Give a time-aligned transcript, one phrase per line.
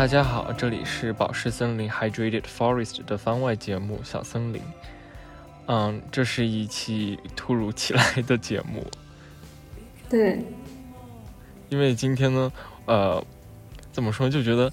[0.00, 4.62] 大家好，这里是宝石森林 （Hydrated Forest） 的番外节目《小森林》。
[5.66, 8.82] 嗯，这是一期突如其来的节目。
[10.08, 10.42] 对，
[11.68, 12.50] 因为今天呢，
[12.86, 13.22] 呃，
[13.92, 14.72] 怎么说，就觉得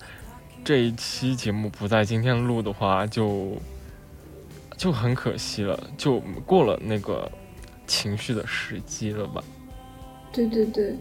[0.63, 3.57] 这一期节目不在今天录的话，就
[4.77, 7.29] 就很可惜了，就过了那个
[7.85, 9.43] 情绪的时机了吧？
[10.31, 10.95] 对对对。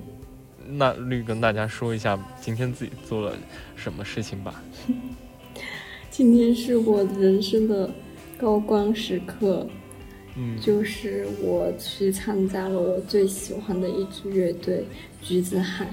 [0.70, 3.36] 那绿跟大家说一下今天自己做了
[3.74, 4.62] 什么事情吧。
[6.10, 7.90] 今天是我人生的
[8.38, 9.66] 高光时刻。
[10.38, 14.84] 嗯，就是我去参加了我最喜欢的一支乐队
[15.22, 15.88] 橘子海，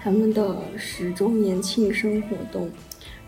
[0.00, 2.70] 他们的十周年庆生活动，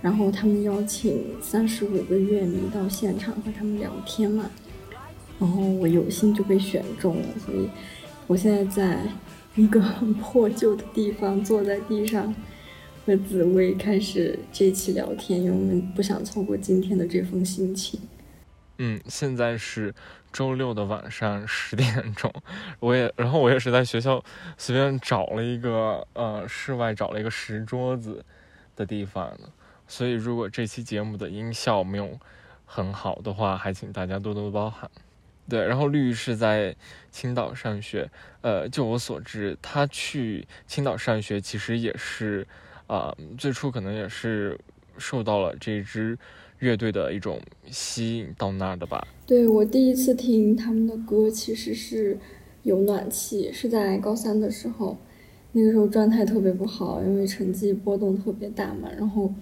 [0.01, 4.51] 然后他们邀请三十五个乐迷到现场和他们聊天嘛，
[5.39, 7.69] 然后我有幸就被选中了，所以
[8.27, 9.01] 我现在在
[9.57, 12.35] 一个 很破旧的地方，坐在地上
[13.07, 18.01] 和紫薇开始这期聊天，因为我们不想错过今天的这封心情。
[18.79, 19.95] 嗯，现在是
[20.33, 22.33] 周六的晚上十点钟，
[22.81, 24.21] 我也，然后我也是在学校
[24.59, 28.25] 随便找了一个呃室外找了一个石桌子
[28.75, 29.39] 的地方，
[29.87, 32.19] 所以如果这期节目的音效没有
[32.65, 34.91] 很好的话，还请大家多多包涵。
[35.49, 36.75] 对，然后绿是在
[37.11, 42.47] 青岛上学，呃，就我所知，他去青岛上学其实也是
[42.87, 44.59] 啊，最初可能也是
[44.99, 46.19] 受到了这支。
[46.61, 49.07] 乐队的一种吸引到那儿的吧？
[49.27, 52.17] 对我第一次听他们的歌，其实是
[52.63, 54.97] 有暖气，是在高三的时候，
[55.53, 58.89] 那个时候状态特别不好，因为成绩波动特别大嘛。
[58.97, 59.35] 然后，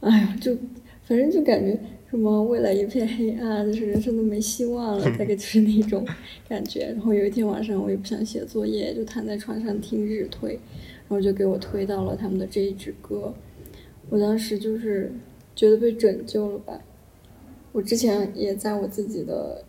[0.00, 0.56] 哎呀，就
[1.04, 1.78] 反正就感觉
[2.14, 6.06] 什么未来一片黑暗，就是人生都没希望了， 大概就是那种
[6.48, 6.92] 感觉。
[6.92, 10.52] 然后有一天晚上，我也不想写作业，就躺在床上听日推，
[11.08, 13.34] 然后就给我推到了他们的这一支歌，
[14.10, 15.12] 我当时就是。
[15.56, 16.80] 觉得被拯救了吧？
[17.70, 19.62] 我之前也在我自己的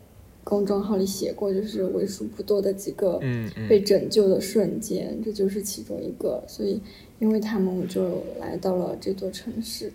[0.44, 3.22] 公众号里写过，就是为数不多的几个
[3.70, 6.44] 被拯救的瞬间，这就是其中一个。
[6.48, 6.82] 所以，
[7.20, 9.92] 因为他们，我就来到了这座城市。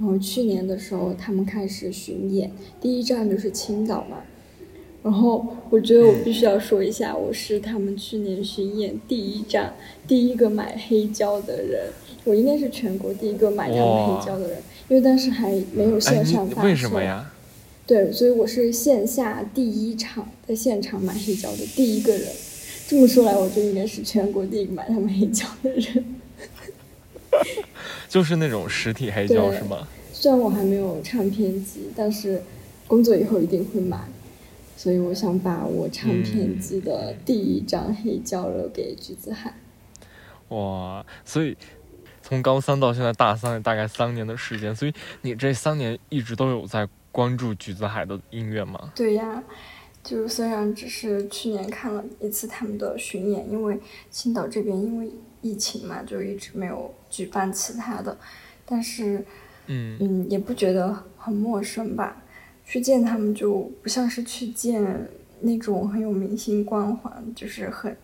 [0.00, 2.50] 然后去年的时候，他们开始巡演，
[2.80, 4.16] 第一站就是青岛嘛。
[5.02, 9.74] 然后我觉得我必须要说一下，我是他们去年巡演第一站
[10.08, 11.88] 第一个买黑胶的人，
[12.24, 14.58] 我应该是全国第一个买他们黑胶的人。
[14.88, 17.30] 因为当时还没有线上发售，为什么呀？
[17.86, 22.26] 对，所以我是线下第一场在现场买黑胶的第一个人。
[22.88, 26.19] 这么说来，我就应该是全国第一个买他们黑胶的人。
[28.10, 29.88] 就是那种实体黑胶是吗？
[30.12, 32.42] 虽然我还没有唱片机，但是
[32.86, 33.98] 工作以后一定会买。
[34.76, 39.54] 所以我想把我唱片机的第一张黑胶留给橘子海。
[40.48, 41.56] 哇，所以。
[42.22, 44.92] 从高三到现在大三，大概三年的时间，所以
[45.22, 48.92] 你这三年一直都有在关注橘子海的音乐吗？
[48.94, 49.42] 对呀，
[50.10, 53.78] 就是虽然只是去年看了一次他们的巡演，因为
[54.10, 55.08] 青岛这边因为
[55.40, 58.18] 疫情嘛，就一直没有举办其他的，
[58.66, 59.24] 但是，
[59.68, 62.20] 嗯嗯，也不觉得很陌生吧。
[62.64, 65.08] 去见他们就不像是去见
[65.42, 67.96] 那种很有明星光环，就是很。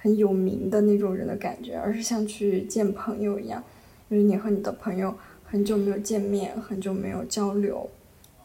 [0.00, 3.60] 很有名的那种人的感觉，而是像去见朋友一样，
[4.08, 7.90] 就是你和你的朋友很久没有见面，很久没有交流，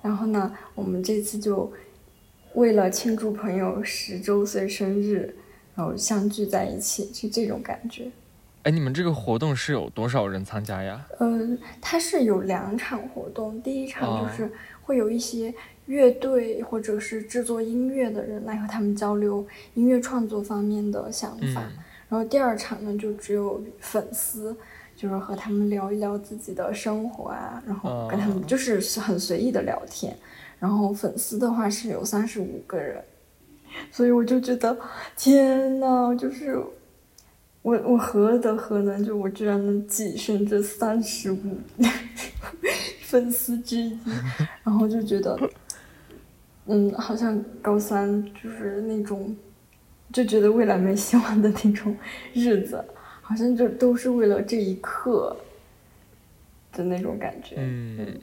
[0.01, 1.71] 然后呢，我们这次就
[2.53, 5.35] 为了庆祝朋友十周岁生日，
[5.75, 8.11] 然后相聚在一起，是这种感觉。
[8.63, 11.05] 哎，你们这个活动是有多少人参加呀？
[11.19, 14.51] 嗯，它是有两场活动，第一场就是
[14.83, 15.53] 会有一些。
[15.87, 21.61] 乐队或者是制作音乐的人来和他们交流音乐创作方面的想法，
[22.07, 24.55] 然后第二场呢就只有粉丝，
[24.95, 30.15] 就是和他们聊一聊自己的生活啊，然后跟他们就是很随意的聊天，
[30.63, 33.03] 然后粉丝的话是有三十五个人，
[33.91, 34.77] 所以我就觉得
[35.17, 36.57] 天呐，就是
[37.61, 41.57] 我我何德何能，就我居然能跻身这三十五
[43.03, 43.99] 粉丝之一，
[44.63, 45.37] 然后就觉得。
[46.65, 49.35] 嗯，好像高三就是那种，
[50.13, 51.93] 就觉得未来没希望的那种
[52.31, 52.81] 日子，
[53.21, 55.35] 好像就都是为了这一刻
[56.71, 57.55] 的那种感觉。
[57.57, 58.17] 嗯，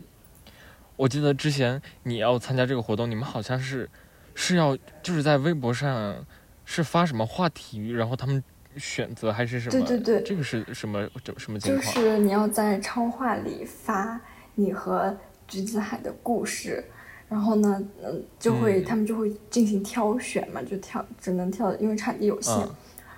[1.00, 3.88] 我记得之前你要参加这个活动，你们好像是
[4.34, 6.14] 是要就是在微博上
[6.66, 8.44] 是发什么话题，然后他们
[8.76, 9.86] 选择还是什么？
[9.86, 11.08] 对对对，这个是什么
[11.38, 11.94] 什么情况？
[11.94, 14.20] 就是你要在超话里发
[14.56, 15.16] 你和
[15.48, 16.84] 橘子海的故事。
[17.30, 22.54] 然后呢，嗯，就会他们就会进行挑选嘛，就挑只能挑，因为场地有限。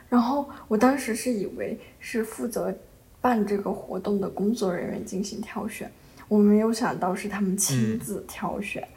[0.09, 2.73] 然后我当时是以为是负责
[3.21, 5.91] 办这个活动的工作人员进行挑选。
[6.33, 8.89] 我没有想到是他们亲自挑选，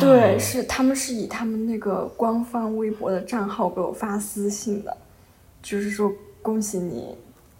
[0.00, 4.96] 对，是他们是以他们那个官方微博的账号给我发私信的，
[5.62, 6.10] 就是说
[6.40, 7.14] 恭喜你，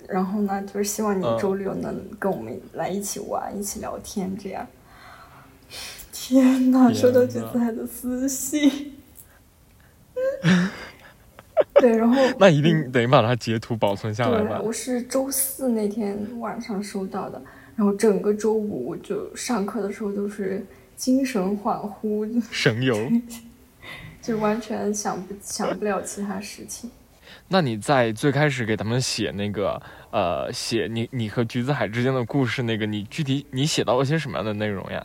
[0.09, 4.67] 然后呢，就是希望你周六能跟我们来一起玩，一起聊天这样。
[6.11, 8.95] 天呐，收到橘子海的私信，
[11.75, 14.59] 对，然后 那一定得把它截图保存下来吧。
[14.65, 17.43] 我是周四那天晚上收到的。
[17.81, 20.63] 然后整个周五就上课的时候都是
[20.97, 22.95] 精神恍惚、神游，
[24.21, 26.91] 就完全想不想不了其他事情。
[27.49, 29.81] 那你在最开始给他们写那个
[30.11, 35.03] 呃，写你你和橘子海之间的故事，那个你具体你写到了些什么样的内容呀？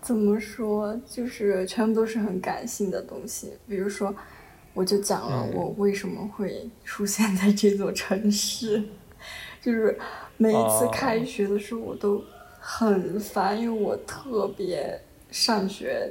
[0.00, 3.52] 怎么说，就是全部都是很感性的东西。
[3.68, 4.14] 比如说，
[4.72, 8.82] 我就讲了我为什么会出现在这座城市，
[9.62, 9.98] 就是。
[10.42, 12.24] 每一次开学的时候，我都
[12.58, 14.98] 很烦，因为我特别
[15.30, 16.10] 上学，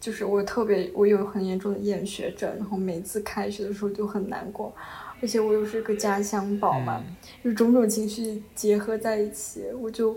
[0.00, 4.74] 就是我特别我有很严重的厌学症，然后每次开学的时候就很难过，
[5.22, 7.00] 而且我又是个家乡宝嘛，
[7.44, 10.16] 就种种情绪结合在一起，我就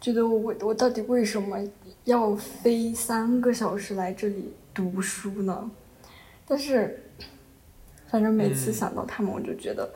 [0.00, 1.56] 觉得我我我到底为什么
[2.02, 5.70] 要飞三个小时来这里读书呢？
[6.44, 7.00] 但是，
[8.10, 9.88] 反正每次想到他们，我就觉得。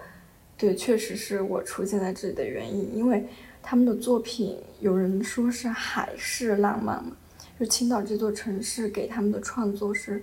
[0.63, 3.27] 对，确实是我出现在这里的原因，因为
[3.61, 7.17] 他们的作品有人说是海市浪漫嘛，
[7.59, 10.23] 就青岛这座城市给他们的创作是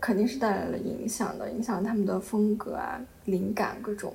[0.00, 4.12] 肯定是带来了影响的，影响他们的风格啊、灵感各种。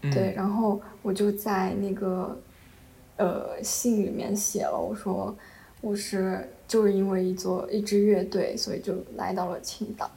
[0.00, 2.36] 对，然后我就在那个
[3.18, 5.32] 呃信里面写了，我说
[5.80, 10.10] 我是就是因为一座一支乐队，所以就来到了青岛。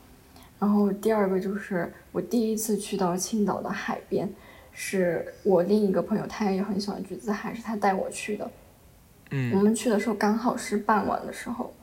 [0.64, 4.30] 然后第二个就是我第一次去到青岛的海边，
[4.72, 8.50] 是我另一个朋友，他也很喜欢橘子海，是他带我去的。
[9.32, 11.74] 嗯，我们去的时候刚好是傍晚的时候，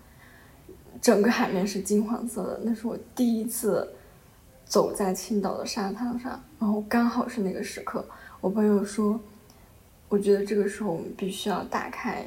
[0.99, 3.87] 整个海面是金黄色的，那是我第一次
[4.65, 8.03] 走在青岛的沙滩上，然后刚好是那个时刻。
[8.41, 9.21] 我朋友说，
[10.09, 12.27] 我觉得这个时候我们必须要打开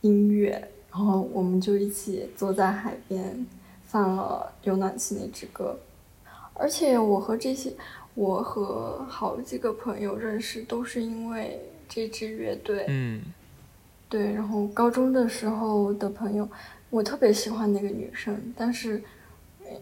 [0.00, 0.50] 音乐，
[0.90, 3.46] 然后我们就一起坐在海边。
[3.90, 5.76] 放了有暖气那支歌，
[6.54, 7.72] 而且我和这些，
[8.14, 12.84] 我和好几个朋友认识都是因为这支乐队。
[12.86, 13.20] 嗯，
[14.08, 16.48] 对，然后高中的时候的朋友，
[16.88, 19.02] 我特别喜欢那个女生，但是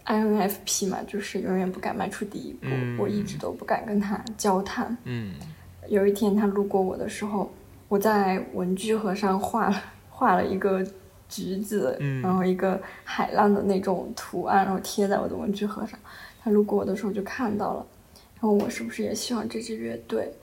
[0.05, 2.67] INFP 嘛，就是永远不敢迈出第一步，
[2.97, 4.97] 我一直都不敢跟她交谈。
[5.03, 5.35] 嗯，
[5.87, 7.51] 有一天她路过我的时候，
[7.87, 10.83] 我在文具盒上画了画了一个。
[11.29, 15.97] 橘子，然后一个海浪的那种图案，然后贴在我的文具盒上。
[16.41, 17.85] 他路过我的时候就看到了，
[18.35, 20.33] 然后我是不是也喜欢这支乐队？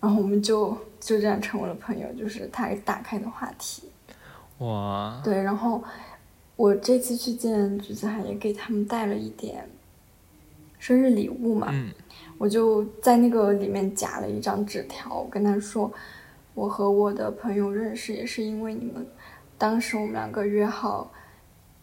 [0.00, 3.84] 然后我们就就这样成为了朋友，就是他打开的话题。
[4.58, 5.20] 哇！
[5.24, 5.82] 对，然后
[6.56, 9.66] 我这次去见橘子海，也给他们带了一点
[10.78, 11.68] 生日礼物嘛。
[11.70, 11.90] 嗯。
[12.36, 15.90] 我就在那个里面夹了一张纸条，我跟他说，
[16.52, 19.06] 我和我的朋友认识也是因为你们。
[19.56, 21.10] 当时我们两个约好，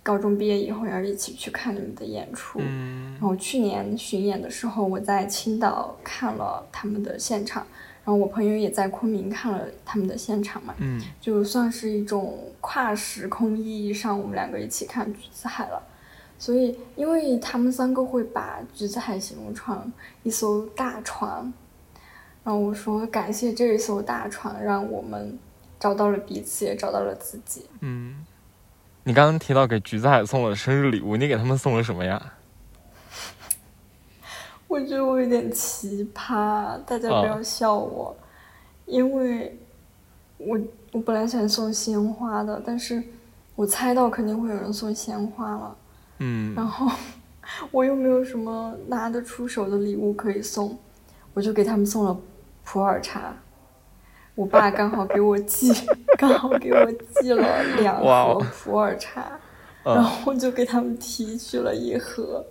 [0.04, 2.60] 高中毕业以后要一起去看你们的演出。
[2.62, 3.14] 嗯。
[3.14, 7.66] 然后去年巡演的时候，我在青岛看了他们的现场，
[8.04, 10.76] 然后我朋友也在昆明看了他们的现场嘛。
[10.80, 11.02] 嗯。
[11.22, 15.82] 就算是一种跨时空意义上，我们两个一起看橘子海了。
[16.38, 19.92] 所以，因为他们三个会把橘子海形容成
[20.24, 21.54] 一艘大船，
[22.44, 25.40] 然后我说感谢这一艘大船，让我们。
[25.82, 27.66] 找到了彼此，也找到了自己。
[27.80, 28.24] 嗯，
[29.04, 32.34] 你刚刚提到给橘子海送了生日礼物，你给他们送了什么呀？
[34.70, 38.16] 我觉得我有点奇葩，大家不要笑我，
[38.86, 39.58] 因为
[40.38, 40.60] 我
[40.92, 43.04] 我本来想送鲜花的，但是
[43.56, 45.76] 我猜到肯定会有人送鲜花了。
[46.20, 46.88] 嗯， 然后
[47.72, 50.78] 我又没有什么拿得出手的礼物可以送，
[51.34, 52.16] 我就给他们送了
[52.64, 53.36] 普洱茶。
[54.42, 55.72] 我爸刚好给我寄，
[56.18, 59.24] 刚好给我寄了两盒普洱茶，
[59.84, 62.44] 然后我就给他们提取了一盒。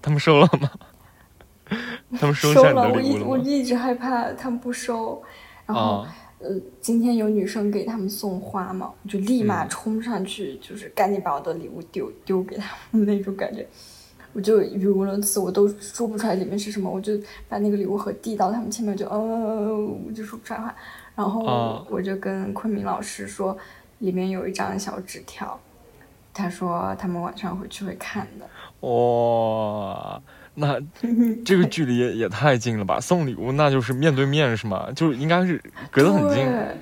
[0.00, 0.70] 他们收了吗？
[2.18, 2.90] 他们收了。
[2.90, 5.22] 我一我一直害怕他们不收，
[5.66, 6.06] 然后
[6.38, 6.48] 呃，
[6.80, 13.68] 今天有女生给他们送花嘛，我就立马冲上去，就是赶紧把我的礼物丢丢给他们那种感觉。
[14.36, 20.74] 我就语无伦次，我都说不出来里面是什么，我就把那个礼物盒递到他们前面，就嗯，我就说不出来话。
[21.14, 23.56] 然后我就跟昆明老师说，
[24.00, 25.58] 里面有一张小纸条，
[26.34, 28.46] 他说他们晚上回去会看的。
[28.86, 30.20] 哇，
[30.52, 30.78] 那
[31.42, 33.00] 这个距离也也太近了吧？
[33.00, 34.92] 送礼物那就是面对面是吗？
[34.94, 35.58] 就是应该是
[35.90, 36.44] 隔得很近。
[36.44, 36.76] 对，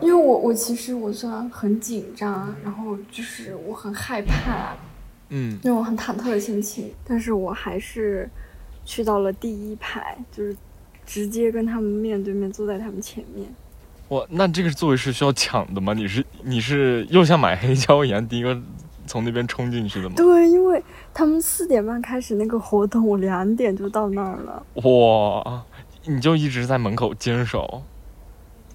[0.00, 4.74] 因为我我其实我虽然很紧张，然后就是我很害怕，
[5.34, 8.28] 嗯，那种很忐忑的心情，但是我还是
[8.84, 10.54] 去到了第一排，就是
[11.06, 13.48] 直接跟他们面对面坐在他们前面。
[14.08, 15.94] 哇，那这个座位是需要抢的吗？
[15.94, 18.60] 你是你是又像买黑胶一样，第一个
[19.06, 20.14] 从那边冲进去的吗？
[20.16, 20.82] 对，因为
[21.14, 24.62] 他们四点半开始那个活动，我两点就到那儿了。
[24.82, 25.64] 哇，
[26.04, 27.82] 你就一直在门口坚守。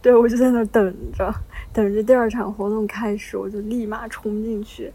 [0.01, 1.31] 对，我就在那等着，
[1.71, 4.91] 等着第二场活动开始，我就立马冲进去，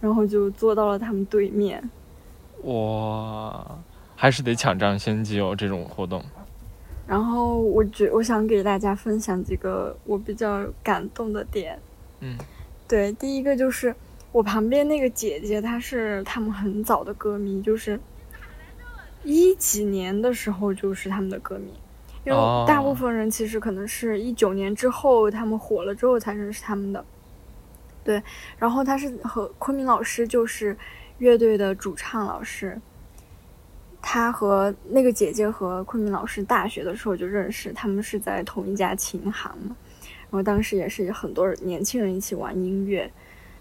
[0.00, 1.90] 然后就坐到了他们对面。
[2.62, 3.78] 哇，
[4.16, 6.22] 还是得抢占先机哦，这种活动。
[7.06, 11.78] 然后我觉我想给大家分享几个我比较感动的点。
[12.20, 12.36] 嗯，
[12.88, 13.94] 对，第一个就是
[14.32, 18.00] 我旁边那个姐姐，她是他们很早的歌迷，就是
[19.22, 21.72] 一几年的时候就是他们的歌迷。
[22.24, 27.04] 因为大部分人其实可能是一九年之后他们火了之后才认识他们的。
[28.06, 28.22] 对，
[28.56, 30.76] 然后他是和昆明老师就是
[31.18, 32.80] 乐队的主唱老师。
[34.00, 39.76] 他和那个姐姐和昆明老师大学的时候就认识，他们是在同一家琴行嘛。
[40.30, 43.10] 然后当时也是很多年轻人一起玩音乐，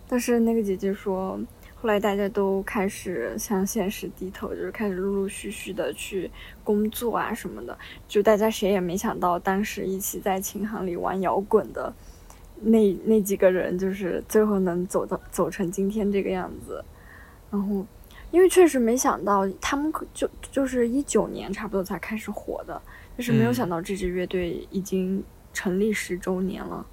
[0.07, 1.39] 但是那个姐姐说，
[1.73, 6.29] 后来大家都开始向现实低头，就是开始陆陆续续的去
[6.63, 7.75] 工作啊什么的。
[8.07, 11.91] 就大家谁也没想到，当时一起在琴行里玩摇滚的
[12.61, 16.83] 那那几个人，就是最后能走到走成今天这个样子。
[17.51, 17.85] 然后。
[18.31, 22.81] 因为确实没想到，他们可就就是一九年差不多才开始火的，
[23.15, 26.85] 但是没有想到这支乐队已经成立十周年了。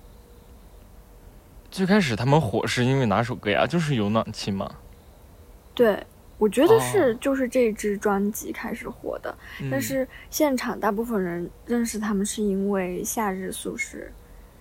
[1.69, 3.66] 最开始他们火是因为哪首歌呀？
[3.66, 4.73] 就是有暖气吗？
[5.75, 6.07] 对，
[6.38, 9.37] 我觉得是就是这支专辑开始火的，
[9.69, 13.99] 但是现场大部分人认识他们是因为《夏日宿舍》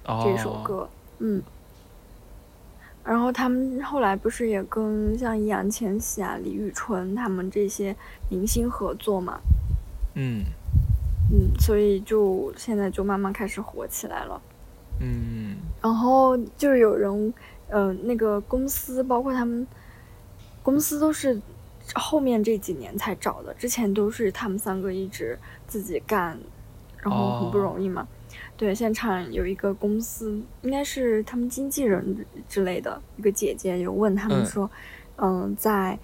[0.06, 0.90] 这首歌，
[1.20, 1.42] 嗯。
[3.04, 7.96] 然后他们后来不是也跟像易烊千玺啊、李宇春他们这些
[8.30, 9.40] 明星合作嘛？
[10.14, 10.46] 嗯
[11.32, 14.40] 嗯，所以就现在就慢慢开始火起来了。
[15.00, 17.34] 嗯，然后就是有人，
[17.70, 19.66] 呃，那个公司包括他们
[20.62, 21.42] 公司都是
[21.96, 26.38] 后面这几年才找的，之前都是他们三个一直自己干，
[26.98, 28.08] 然后很不容易嘛。
[28.62, 34.70] 对，现场有一个公司，应该是他们经纪人之类的一个姐姐，有问他们说，
[35.16, 35.98] 嗯，在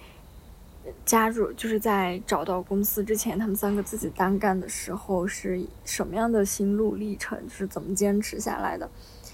[1.06, 8.90] 加入就是在找到公司之前，他们三个自己单干的时候是什么样的心路历程，是怎么坚持下来的？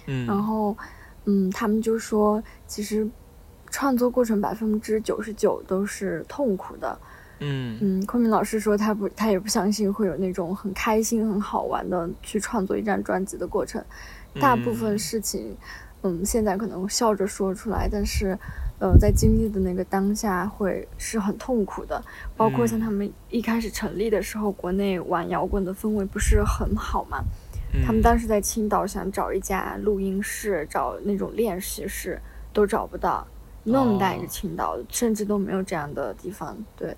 [0.08, 0.75] 嗯，然后，
[1.24, 3.10] 嗯，他们就说，其实
[3.70, 7.00] 创作过程百分之九十九都是痛苦的。
[7.43, 13.83] 嗯嗯，昆明老师说他不，他也不相信会有那种很开心、很好玩的去创作一张专辑的过程。
[14.39, 15.55] 大部分事情，
[16.01, 18.38] 嗯，现在可能笑着说出来，但是，
[18.79, 22.03] 呃，在经历的那个当下会是很痛苦的。
[22.35, 27.23] 包括像他们一开始成立的时候，国内玩摇滚的氛围不是很好嘛？
[27.85, 32.19] 他们当时在青岛想找一家录音室，找那种练习室
[32.53, 33.27] 都找不到，
[33.63, 36.57] 那么大一个青岛，甚至都没有这样的地方。
[36.75, 36.95] 对。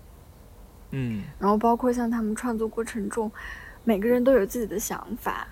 [0.97, 3.29] 嗯，然后包括像他们创作过程中，
[3.83, 5.45] 每个人都有自己的想法，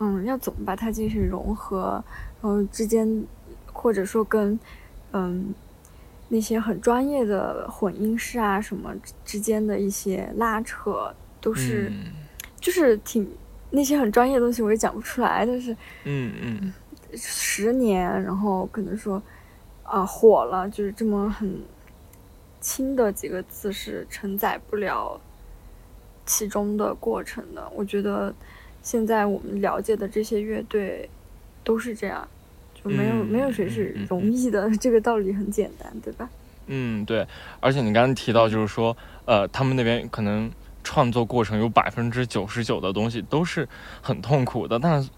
[0.00, 2.02] 嗯，要怎么把它进行融合，
[2.40, 3.24] 然后之间
[3.72, 4.58] 或者说跟
[5.12, 5.54] 嗯
[6.28, 8.92] 那些很专业的混音师啊什么
[9.24, 11.92] 之间的一些拉扯，都是
[12.58, 13.30] 就是挺
[13.70, 15.72] 那些很专业的东西我也讲不出来，但是
[16.02, 16.74] 嗯嗯，
[17.14, 19.22] 十年，然后可能说
[19.84, 21.56] 啊火了，就是这么很。
[22.62, 25.20] 轻的几个字是承载不了
[26.24, 27.68] 其中的过程的。
[27.74, 28.32] 我觉得
[28.82, 31.10] 现在我们了解的这些乐队
[31.64, 32.26] 都是这样，
[32.72, 34.70] 就没有没有谁是容易的。
[34.78, 36.30] 这个道理很简单，对吧？
[36.68, 37.26] 嗯，对。
[37.58, 40.48] 而且你刚刚提到，就是说，呃，他们那边可能
[40.84, 43.68] 创作过程有百分之九十九的东西都是
[44.00, 45.10] 很痛苦的，但是，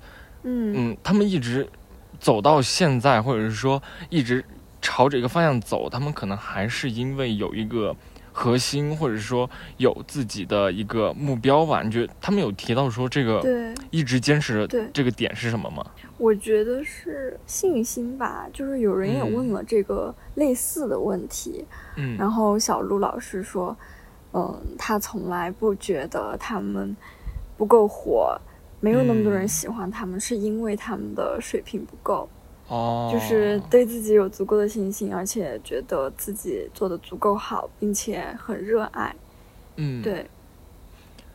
[0.44, 1.68] 嗯嗯，他们一直
[2.18, 4.42] 走到现在，或者是说一直。
[4.84, 7.96] 朝着一个方向走，他们可能还是因为有一个
[8.34, 9.48] 核心，或者说
[9.78, 11.82] 有自己的一个目标吧。
[11.82, 13.42] 你觉得他们有提到说这个
[13.90, 15.82] 一直坚持的这个点是什么吗？
[16.18, 18.46] 我觉得是信心吧。
[18.52, 21.64] 就是有人也问了这个类似的问题，
[21.96, 23.74] 嗯，然后小鹿老师说，
[24.34, 26.94] 嗯，他从来不觉得他们
[27.56, 28.38] 不够火，
[28.80, 32.28] 没有那么多人喜欢他们，是因为他们的水平不够。
[32.68, 39.14] 哦，就是对自己有足够的信心，而且觉得自己做的足够好，并且很热爱，
[39.76, 40.26] 嗯，对，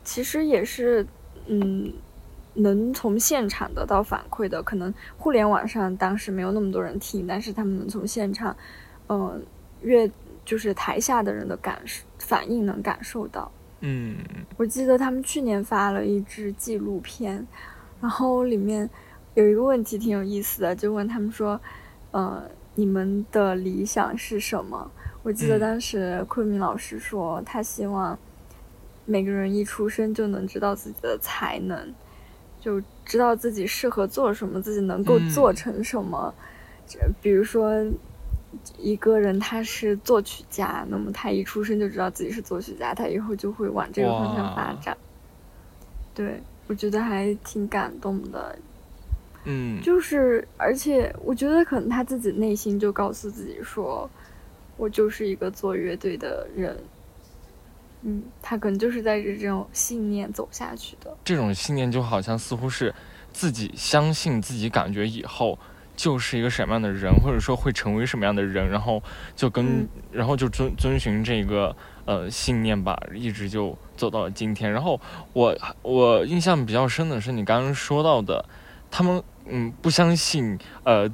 [0.02, 1.06] 其实也是，
[1.46, 1.92] 嗯，
[2.54, 4.60] 能从现场得到反馈的。
[4.62, 8.56] 可能互联网上当时没有那么多人听，但是他们能从现场，
[9.08, 9.40] 嗯，
[9.82, 10.10] 越
[10.44, 13.50] 就是台下的人的感受反应能感受到。
[13.82, 14.16] 嗯，
[14.56, 17.46] 我记得他们去年发了一支纪录片，
[18.00, 18.90] 然后里面
[19.34, 21.60] 有一个问题挺有意思的，就问他们说，
[22.10, 22.42] 呃，
[22.74, 24.90] 你们的理想是什么？
[25.22, 28.18] 我记得嗯当时昆明老师说，他希望
[29.04, 31.94] 每个人一出生就能知道自己的才能，
[32.60, 36.34] 就知道自己适合做什么，自己能够嗯做成什么。
[36.86, 37.86] 这比如说，
[38.78, 44.96] 一个人他是作曲家，那么他一出生就知道自己是作曲家，他以后就会往这个方向发展。
[46.14, 48.58] 对，我觉得还挺感动的，
[49.44, 54.08] 嗯，就是，而且我觉得可能他自己内心就告诉自己说，
[54.76, 56.76] 我就是一个做乐队的人。
[58.02, 61.14] 嗯，他可能就是带着这种信念走下去的。
[61.22, 62.94] 这种信念就好像似乎是
[63.30, 65.58] 自己相信自己感觉以后
[65.94, 69.02] 就是一个什么样的人，或者说会成为什么样的人，然后
[69.36, 74.72] 就跟、嗯然后就遵遵循这个呃信念吧，一直就走到了今天。
[74.72, 74.98] 然后
[75.34, 78.42] 我我印象比较深的是你刚刚说到的，
[78.90, 81.10] 他们嗯不相信呃。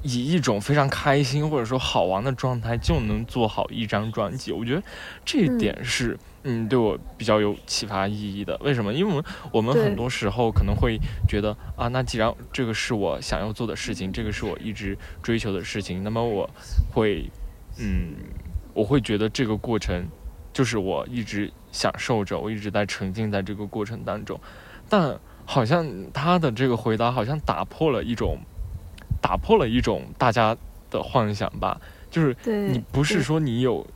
[0.00, 4.80] 以一种非常开心或者说好玩的状态就能做好一张专辑，我觉得
[5.24, 8.56] 这一嗯点是嗯对我比较有启发意义的。
[8.58, 8.94] 为什么？
[8.94, 10.96] 因为我们我们很多时候可能会
[11.28, 16.48] 觉得啊，那既然这个是我想要做的事情，这个是我一直追求的事情，那么我
[16.94, 17.28] 会
[17.80, 18.14] 嗯，
[18.74, 20.06] 我会觉得这个过程
[20.52, 24.40] 就是我一直享受着，我一直在沉浸在这个过程当中。
[24.88, 25.18] 但
[25.50, 28.36] 好像他的这个回答好像打破了一种，
[29.22, 30.54] 打破了一种大家
[30.90, 31.80] 的幻想吧，
[32.10, 33.86] 就是，你不是说你有，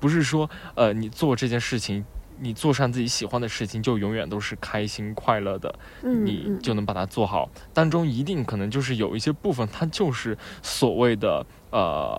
[0.00, 2.02] 不是说呃你做这件事情，
[2.40, 7.50] 你做上自己喜欢的事情就永远都是开心快乐的，嗯你嗯就能把它做好。
[7.74, 12.18] 当中一定可能就是有一些部分，它就是所谓的呃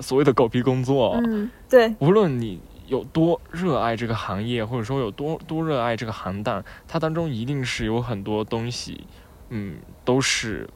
[0.00, 1.12] 所谓的狗屁工作。
[1.24, 9.06] 嗯，对，无论你有多热爱这个行业，或者说有多多热爱这个行当，它当中一定是有很多东西，
[9.50, 10.68] 嗯，都是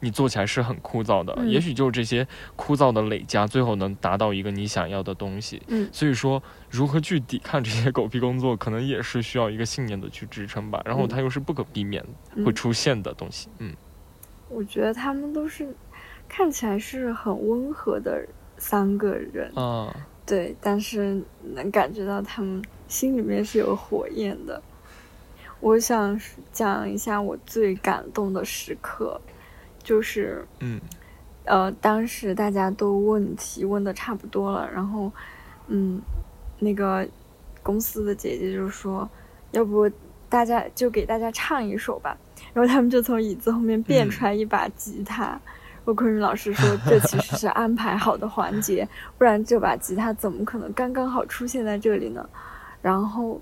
[0.00, 1.34] 你做起来是很枯燥的。
[1.36, 5.62] 嗯也许就是这些枯燥的累加，最后能达到一个你想要的东西。
[5.68, 10.80] 嗯所以说，如何去抵抗这些狗屁工作，可能也是需要一个信念的去支撑吧。
[10.84, 13.48] 然后嗯它又是不可避免嗯会出现的东西。
[13.58, 13.74] 嗯
[14.48, 15.72] 我觉得他们都是
[16.28, 19.94] 看起来是很温和的三个人，啊，
[20.30, 24.62] 对，但是能感觉到他们心里面是有火焰的。
[25.58, 26.18] 我想
[26.52, 29.20] 讲一下我最感动的时刻，
[29.82, 30.80] 就是嗯
[31.46, 35.10] 呃，当时大家都问题问的差不多了，然后
[35.66, 36.00] 嗯，
[36.60, 37.04] 那个
[37.60, 39.10] 公司的姐姐就说，
[39.50, 39.90] 要不
[40.28, 42.16] 大家就给大家唱一首吧，
[42.54, 45.32] 然后他们就从椅子后面变嗯出来一把吉他。
[45.32, 48.88] 我昆云老师说， 这其实是安排好的环节，
[49.18, 52.28] 不然这把吉他怎么可能刚刚好出现在这里呢？
[52.82, 53.40] 然后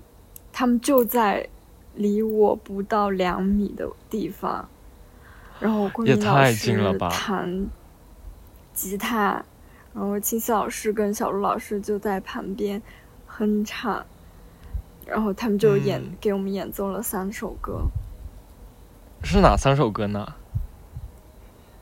[0.51, 1.47] 他们就在
[1.95, 4.67] 离我不到两米的地方，
[5.59, 7.67] 然后昆也明老师弹
[8.73, 9.43] 吉他，
[9.93, 12.81] 然后青溪老师跟小鹿老师就在旁边
[13.27, 14.05] 哼唱，
[15.05, 17.81] 然后他们就演、嗯给我们演奏了三首歌。
[19.23, 20.33] 是哪三首歌呢？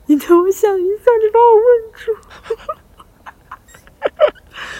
[0.07, 2.11] 你等我想一下，你把我问住。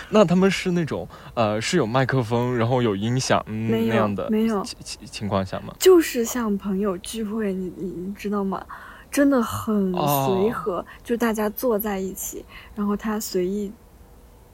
[0.10, 5.76] 那他们是那种呃是有麦克风，然后有音响、嗯、没有那样的没有情况下吗？
[5.78, 8.66] 就是像朋友聚会，你你你知道吗？
[9.12, 13.72] 真的很哦随和，就大家坐在一起，然后他随意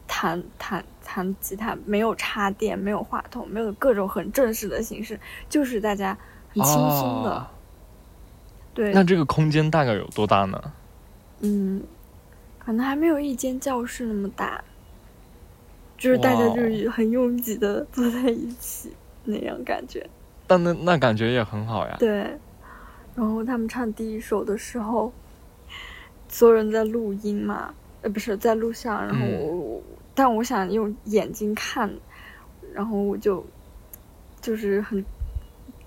[0.07, 6.17] 弹弹弹吉他，没有插电，没有话筒，没有各种很正式的形式，就是大家
[6.49, 7.31] 很轻松的。
[7.31, 7.47] 哦
[8.73, 10.61] 对，那这个空间大概有多大呢？
[11.41, 11.83] 嗯，
[12.57, 14.63] 可能还没有一间教室那么大，
[15.97, 18.91] 就是大家就是很拥挤的坐在一起
[19.25, 20.09] 那样感觉。
[20.47, 21.95] 但那那感觉也很好呀。
[21.99, 22.37] 对，
[23.15, 25.11] 然后他们唱第一首的时候，
[26.27, 29.81] 所有人在录音嘛，呃，不是在录像，然后我
[30.15, 31.91] 但我想用眼睛看，
[32.73, 33.45] 然后我就
[34.41, 35.03] 就是很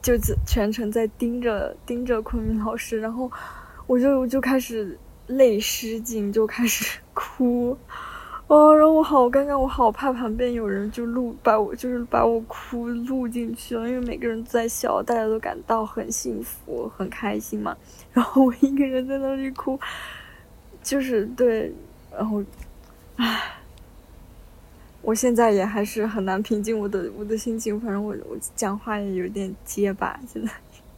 [0.06, 0.16] 就
[0.46, 3.28] 全程在盯着盯着昆明老师，然后
[3.88, 7.76] 我就我就开始泪失禁，就开始 哭。
[8.46, 17.76] 哦，然后我好尴尬，我好怕旁边有人就录把我就是把我哭录进去了，因为每个人在笑，大家都感到很幸福、很开心嘛。
[18.12, 19.76] 然后我一个人在那里哭，
[20.84, 21.74] 就是对，
[22.16, 22.40] 然后，
[23.16, 23.56] 唉，
[25.06, 30.50] 我现在也还是很难平静我的我的心情，反正我我讲话也有点结巴，现在。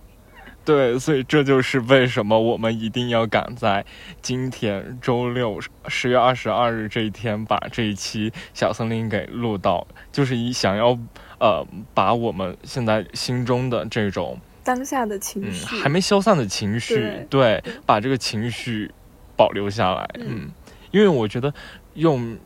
[0.64, 3.84] 对，所以这就是为什么我们一定要赶在
[4.22, 10.98] 今天周六十月二十二日这一天把这一期小森林给录到，就是以想要
[11.38, 18.90] 呃把我们现在心中的这种当下的情绪还没消散的情绪，对，把这个情绪
[19.36, 20.08] 保留下来。
[20.18, 20.50] 嗯，
[20.92, 21.52] 因为我觉得
[21.92, 22.38] 用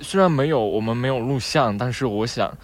[0.00, 2.56] 虽然没有我们没有录像，但是我想，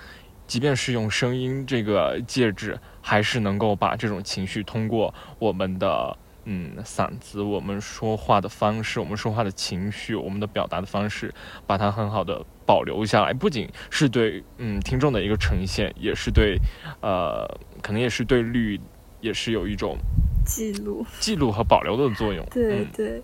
[0.47, 2.79] 即便是用声音这个介质。
[3.03, 6.14] 还是能够把这种情绪通过我们的
[6.45, 11.35] 嗯嗓子，我们说话的方式，我们说话的情绪，我们的表达的方式，
[11.66, 13.33] 把它很好的保留下来。
[13.33, 16.59] 不仅是对嗯听众的一个呈现，也是对
[17.01, 17.49] 呃
[17.81, 18.79] 可能也是对绿
[19.23, 19.97] 也是有一种
[20.45, 22.47] 记录、记录和保留的作用。
[22.51, 23.23] 对对。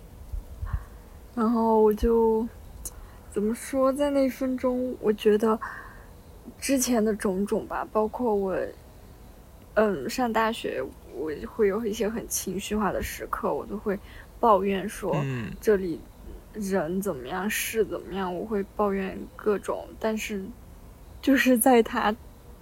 [1.35, 2.47] 然后我就
[3.31, 5.59] 怎么说，在那一分钟，我觉得
[6.59, 8.57] 之前的种种吧，包括我。
[9.79, 10.83] 嗯，上大学
[11.15, 13.99] 我会有一些很情绪化的时刻，我都会
[14.39, 15.15] 抱怨说
[15.61, 16.01] 这里
[16.53, 19.85] 人怎么样，事怎么样，我会抱怨各种。
[19.99, 20.43] 但是
[21.21, 22.15] 就是在他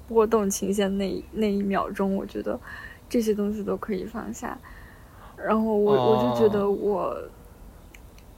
[0.10, 2.60] 波动琴弦那那一秒钟，我觉得
[3.08, 4.60] 这些东西都可以放下。
[5.38, 7.17] 然后我我就觉得我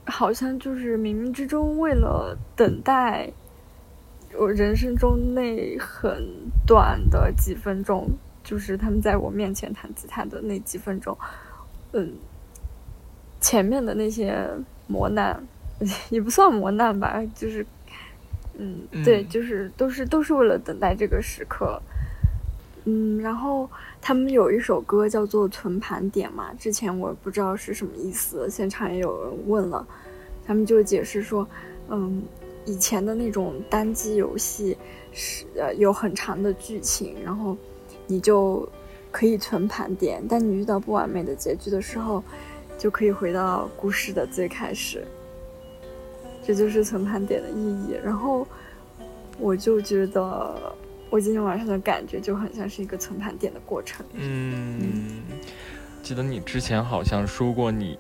[0.08, 3.32] 好像就是冥冥之中为了等待
[4.34, 6.28] 我人生中那很
[6.66, 8.10] 短的几分钟。
[8.44, 11.18] 就是他们在我面前弹吉他的那几分钟，
[11.92, 12.14] 嗯，
[13.42, 14.48] 前面的那些
[14.88, 15.46] 磨难
[16.10, 17.66] 也不算磨难吧，就是，
[18.58, 21.78] 嗯，对，就是都是都是为了等待这个时刻，
[22.88, 23.70] 嗯，然后
[24.02, 29.86] 他们有一首歌叫做《存盘点》嘛，之前我不知道是什么意思，现场也有人问了，
[30.46, 31.48] 他们就解释说，
[31.90, 32.24] 嗯，
[32.66, 34.78] 以前的那种单机游戏
[35.12, 37.56] 是呃有很长的剧情，然后。
[38.10, 38.66] 你就
[39.12, 42.24] 可以存盘点，但你遇到不完美的结局的时候，
[42.78, 45.06] 就可以回到故事的最开始。
[46.42, 47.98] 这就是存盘点的意义。
[48.02, 48.48] 然后
[49.38, 50.74] 我就觉得，
[51.10, 54.06] 我今天晚上的感觉就很像是一个存盘点的过程。
[54.14, 55.24] 嗯，
[56.04, 57.98] 记得你之前好像说过，你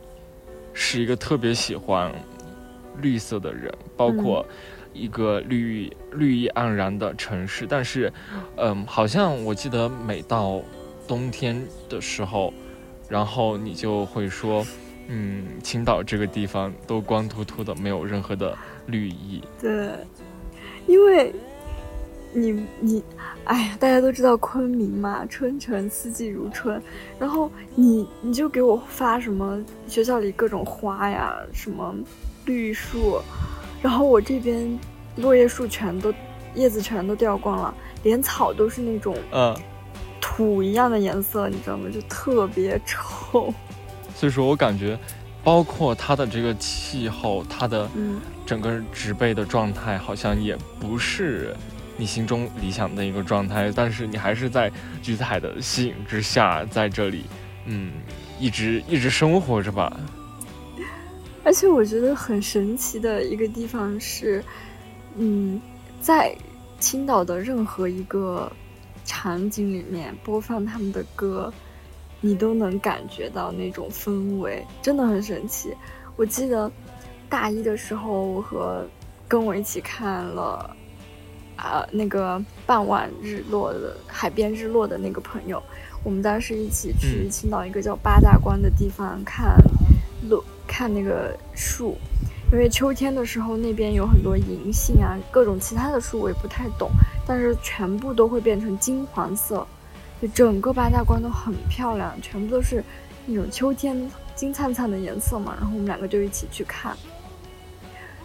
[0.73, 2.11] 是一个特别喜欢
[3.01, 4.45] 绿色的人，包括。
[4.93, 8.11] 一个绿绿意盎然的城市，但是，
[8.55, 10.59] 嗯，好像我记得每到
[11.07, 12.51] 冬天的时候，
[13.07, 14.65] 然后你就会说，
[15.07, 19.43] 嗯，青岛这个地方都光秃秃的，没有任何的绿意。
[19.61, 19.91] 对，
[20.87, 21.31] 因为
[22.33, 23.03] 你你，
[23.45, 26.81] 哎呀，大家都知道昆明嘛，春城四季如春，
[27.17, 31.95] 然后你你就给我发什么学校里各种花呀，什么
[32.45, 33.19] 绿树。
[33.81, 34.77] 然后我这边
[35.17, 36.13] 落叶树全都
[36.55, 39.55] 叶子全都掉光了，连草都是那种嗯
[40.19, 41.89] 土一样的颜色，你知道吗？
[41.93, 43.53] 就特别丑。
[44.15, 44.97] 所以说我感觉，
[45.43, 47.87] 包括它的这个气候，它的
[48.45, 51.55] 整个植被的状态，好像也不是
[51.97, 53.71] 你心中理想的一个状态。
[53.75, 57.25] 但是你还是在橘子海的吸引之下，在这里，
[57.65, 57.91] 嗯，
[58.39, 59.99] 一直一直生活着吧。
[61.43, 64.43] 而且我觉得很神奇的一个地方是，
[65.15, 65.61] 嗯，
[66.01, 66.35] 在
[66.79, 68.51] 青岛的任何一个
[69.05, 71.51] 场景里面播放他们的歌，
[72.19, 75.73] 你都能感觉到那种氛围，真的很神奇。
[76.17, 76.69] 我记得
[77.29, 78.85] 大一的时候，我和
[79.25, 80.75] 跟我一起看了
[81.57, 85.61] 啊那个傍晚日落的海边日落的那个朋友，
[86.03, 89.57] 我们当时一起去青岛一个叫八大关的地方看
[90.29, 90.41] 落。
[90.69, 91.97] 看那个树，
[92.51, 96.91] 因为秋天的时候那边有很多银杏啊，各种其他的树我也不太懂，
[97.25, 99.65] 但是全部都会变成金黄色，
[100.21, 102.83] 就整个八大关都很漂亮，全部都是
[103.25, 105.55] 那种秋天金灿灿的颜色嘛。
[105.57, 106.95] 然后我们两个就一起去看，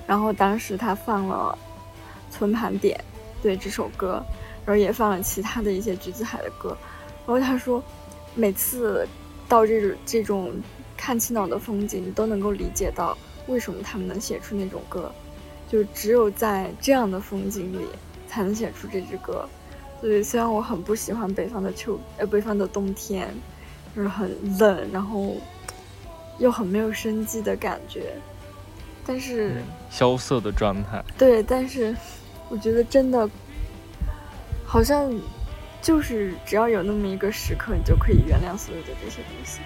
[0.04, 1.56] 然后当时他放了
[2.34, 2.98] 《存盘点》
[3.42, 4.24] 对这首歌，
[4.64, 6.76] 然后也放了其他的一些橘子海的歌，
[7.26, 7.82] 然后他说
[8.34, 9.06] 每次
[9.48, 10.52] 到这种这种。
[10.94, 15.10] 看青岛的风景，你都能够理解到为什么他们能写出那种歌，
[15.68, 17.84] 就只有在这样的风景里
[18.28, 19.44] 才能写出这支歌。
[20.00, 23.34] 所以虽然我很不喜欢北方的秋，呃，北方的冬天，
[23.96, 25.34] 就是很冷，然后
[26.38, 28.14] 又很没有生机的感觉，
[29.04, 31.02] 但是萧瑟的状态。
[31.18, 31.96] 对，但是
[32.52, 33.26] 我觉得真的
[34.66, 35.10] 好像
[35.80, 39.60] 就是只要有那么一个时刻，你就可以原谅所有的这些东西。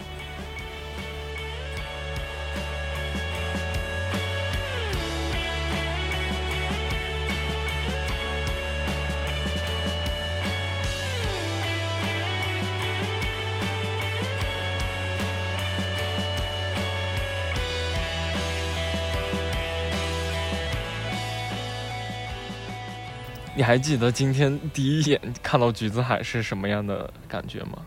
[23.66, 27.84] 还记得今天第一眼看到橘子海是什么样的感觉吗？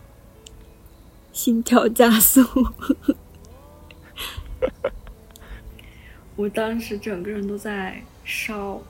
[1.32, 2.42] 心跳加速。
[6.36, 8.82] 我当时整个人都在烧。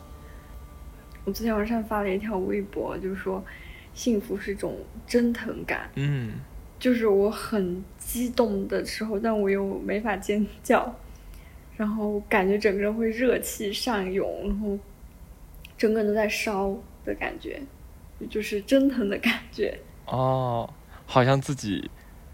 [1.26, 3.46] 我昨天晚上发了一条微博，就是说，
[3.94, 4.76] 幸福是一种
[5.06, 5.92] 蒸腾感。
[5.94, 6.40] 嗯，
[6.80, 10.96] 就是我很激动的时候，但我又没法尖叫，
[11.78, 14.80] 然后感觉整个人会热气上涌，然后
[15.80, 17.60] 整个人都在烧的感觉，
[18.30, 19.80] 就是蒸腾的感觉。
[20.06, 20.72] 哦，
[21.08, 21.90] 好像自己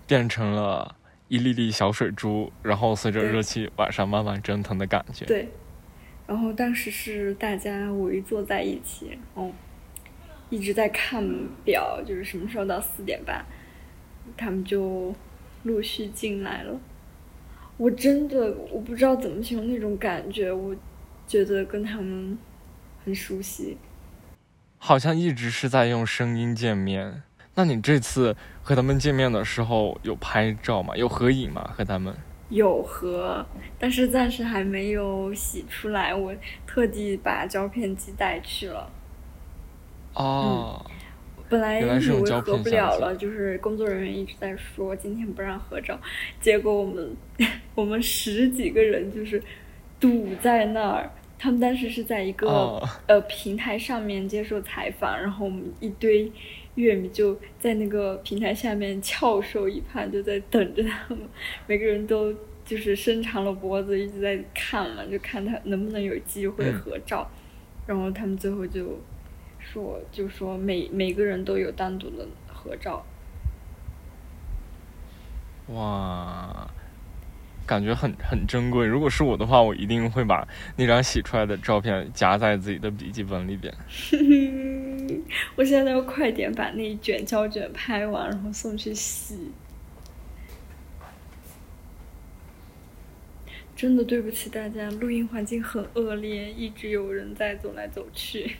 [0.05, 0.97] 变成了。
[1.27, 5.25] 一粒粒小水珠，然后随着热气往上慢慢蒸腾的感觉。
[5.25, 5.49] 对，
[6.27, 9.51] 然后当时是大家围坐在一起，然后
[10.51, 11.27] 一直在看
[11.63, 13.43] 表，就是什么时候到四点半，
[14.37, 15.15] 他们就
[15.63, 16.79] 陆续进来了。
[17.77, 20.75] 我真的我不知道怎么形容那种感觉，我
[21.27, 22.37] 觉得跟他们
[23.05, 23.77] 很熟悉，
[24.79, 27.21] 好像一直是在用声音见面。
[27.53, 30.97] 那你这次和他们见面的时候有拍照吗？
[30.97, 31.69] 有合影吗？
[31.77, 32.15] 和他们
[32.49, 33.45] 有合，
[33.77, 36.15] 但是暂时还没有洗出来。
[36.15, 36.33] 我
[36.65, 38.91] 特地把胶片机带去了。
[40.15, 40.83] 哦，
[41.47, 41.99] 本来以为
[42.41, 45.95] 合不了了，就是工作人员一直在说今天不让合照，
[46.41, 47.15] 结果我们
[47.75, 49.39] 我们十几个人就是
[49.99, 51.11] 堵在那儿。
[51.37, 56.31] 他们当时是在一个呃平台上面接受采访，然后我们一堆。
[56.75, 61.19] 乐迷就在那个平台下面翘首以盼，就在等着他们。
[61.67, 67.25] 每个人都就是伸长了脖子，一直在看嘛，就看他能不能有机会合照。
[67.87, 68.99] 然后他们最后就
[69.57, 73.05] 说，就说每每个人都有单独的合照。
[75.67, 76.69] 哇！
[77.65, 78.85] 感觉很很珍贵。
[78.85, 83.73] 如果是我的话，我一定会把那张洗出来的照片夹在自己的笔记本里边。
[85.55, 89.51] 我现在要快点把那一卷胶卷拍完，然后送去洗。
[93.75, 98.55] 真的对不起大家，录音环境很恶劣，一直有人在走来走去。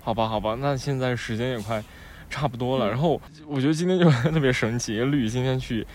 [0.00, 1.82] 好吧，好吧，那现在时间也快
[2.28, 2.88] 差不多了。
[2.88, 5.86] 然后我觉得今天就 特别神奇，绿今天去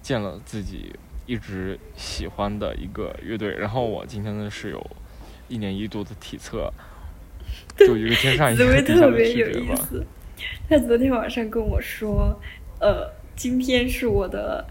[0.00, 0.94] 见了自己。
[1.28, 4.90] 一直喜欢的一个乐队，然后我今天呢是有
[5.46, 6.72] 一年一度的体测，
[7.76, 9.78] 就一个天上一个地下的区别吧。
[10.70, 12.34] 他昨天晚上跟我说，
[12.80, 14.66] 呃，今天是我的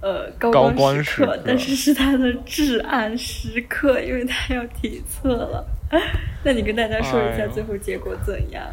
[0.00, 5.66] 呃高光时刻，但是是他的至暗时刻，因为他要体测了。
[6.42, 8.64] 那你跟大家说一下最后结果怎样？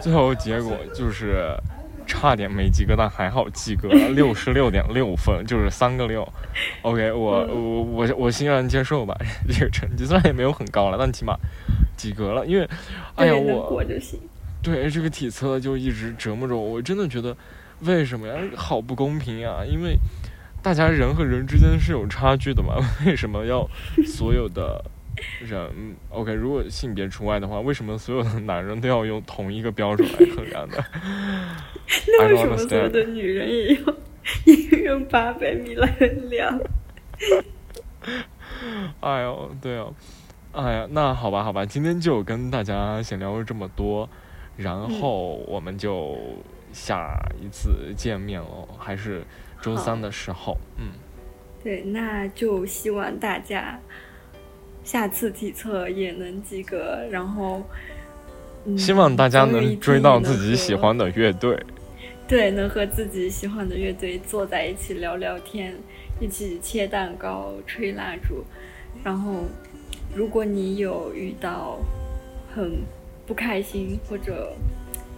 [0.00, 1.52] 最后结果就是。
[2.06, 6.26] 差点没及格，但还好及格了， 六十六点六分，就是三个六。
[6.82, 9.16] OK，我我我我欣然接受吧，
[9.48, 11.36] 这个成绩虽然也没有很高了，但起码
[11.96, 12.46] 及格了。
[12.46, 12.68] 因为，
[13.16, 13.84] 哎呀，我
[14.62, 17.36] 对这个体测就一直折磨着我，我真的觉得
[17.80, 18.34] 为什么呀？
[18.56, 19.58] 好不公平呀！
[19.68, 19.98] 因为
[20.62, 23.68] 大家人和人之间是有差距的嘛， 为什么要
[24.06, 24.84] 所有的？
[25.40, 30.76] 人，OK，如果性别除外的话，为什么所有的男人都要用同一个标准来衡量呢？
[32.18, 33.94] 那为什么所有的女人也要
[34.44, 36.60] 一个人八百米来衡量？
[39.00, 39.94] 哎呦，对哦，
[40.52, 44.08] 哎呀，那好吧，好吧，今天就跟大家闲聊这么多，
[44.56, 46.18] 然后我们就
[46.72, 49.22] 下一次见面哦，还是
[49.60, 50.92] 周三的时候，嗯，
[51.62, 53.78] 对，那就希望大家。
[54.84, 57.60] 下次体测也能及格，然后
[58.78, 61.60] 希望大家能追到自己喜欢的乐队。
[62.28, 65.74] 对，能和自己喜欢的乐队坐在一起聊聊天，
[66.20, 68.44] 一起切蛋糕、吹蜡烛。
[69.04, 69.44] 然后，
[70.14, 71.78] 如果你有遇到
[72.54, 72.78] 很
[73.26, 74.52] 不开心或者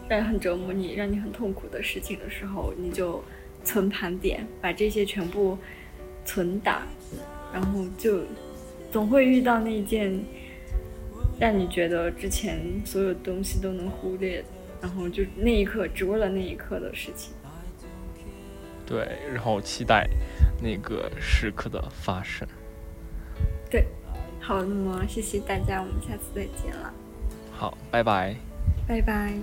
[0.09, 3.23] 让很折磨你、让你很痛苦的事情的时候，你就
[3.65, 5.57] 存盘点，把这些全部
[6.25, 6.83] 存档，
[7.53, 8.21] 然后就。
[8.91, 10.19] 总会遇到那件
[11.39, 14.43] 让你觉得之前所有东西都能忽略，
[14.81, 17.33] 然后就那一刻只为了那一刻的事情。
[18.87, 20.09] 对，然后期待
[20.63, 22.49] 那个时刻的发生。
[23.71, 23.87] 对，
[24.41, 26.91] 好，那么谢谢大家，我们下次再见了。
[27.53, 28.35] 好，拜拜。
[28.87, 29.35] 拜拜。